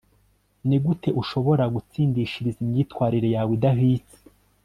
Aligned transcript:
nigute 0.67 1.09
ushobora 1.21 1.63
gutsindishiriza 1.73 2.59
imyitwarire 2.65 3.27
yawe 3.35 3.51
idahwitse 3.57 4.17